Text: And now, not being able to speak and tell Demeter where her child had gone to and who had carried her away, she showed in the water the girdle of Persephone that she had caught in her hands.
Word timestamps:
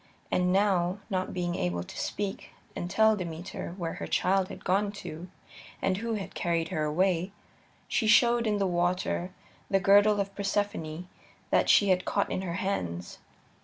And 0.31 0.51
now, 0.51 0.97
not 1.11 1.31
being 1.31 1.53
able 1.53 1.83
to 1.83 1.95
speak 1.99 2.49
and 2.75 2.89
tell 2.89 3.15
Demeter 3.15 3.75
where 3.77 3.93
her 4.01 4.07
child 4.07 4.47
had 4.49 4.65
gone 4.65 4.91
to 4.93 5.29
and 5.79 5.97
who 5.97 6.15
had 6.15 6.33
carried 6.33 6.69
her 6.69 6.83
away, 6.85 7.31
she 7.87 8.07
showed 8.07 8.47
in 8.47 8.57
the 8.57 8.65
water 8.65 9.29
the 9.69 9.79
girdle 9.79 10.19
of 10.19 10.33
Persephone 10.33 11.07
that 11.51 11.69
she 11.69 11.89
had 11.89 12.03
caught 12.03 12.31
in 12.31 12.41
her 12.41 12.55
hands. 12.55 13.19